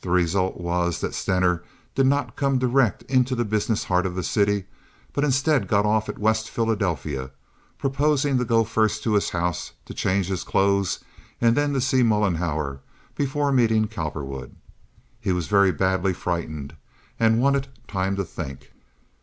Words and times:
The 0.03 0.09
result 0.09 0.57
was 0.59 0.99
that 1.01 1.13
Stener 1.13 1.61
did 1.93 2.07
not 2.07 2.35
come 2.35 2.57
direct 2.57 3.03
into 3.03 3.35
the 3.35 3.45
business 3.45 3.83
heart 3.83 4.07
of 4.07 4.15
the 4.15 4.23
city, 4.23 4.63
but 5.13 5.23
instead 5.23 5.67
got 5.67 5.85
off 5.85 6.09
at 6.09 6.17
West 6.17 6.49
Philadelphia, 6.49 7.29
proposing 7.77 8.39
to 8.39 8.43
go 8.43 8.63
first 8.63 9.03
to 9.03 9.13
his 9.13 9.29
house 9.29 9.73
to 9.85 9.93
change 9.93 10.25
his 10.25 10.43
clothes 10.43 11.01
and 11.39 11.55
then 11.55 11.71
to 11.73 11.81
see 11.81 12.01
Mollenhauer 12.01 12.79
before 13.15 13.51
meeting 13.51 13.87
Cowperwood. 13.87 14.55
He 15.19 15.31
was 15.31 15.45
very 15.47 15.71
badly 15.71 16.13
frightened 16.13 16.73
and 17.19 17.39
wanted 17.39 17.67
time 17.87 18.15
to 18.15 18.23
think. 18.23 18.71